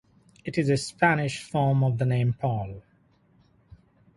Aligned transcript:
It 0.43 0.57
is 0.57 0.67
a 0.71 0.77
Spanish 0.77 1.43
form 1.43 1.83
of 1.83 1.99
the 1.99 2.07
name 2.07 2.33
Paul. 2.33 2.81